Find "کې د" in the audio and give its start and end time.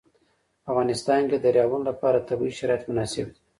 1.29-1.43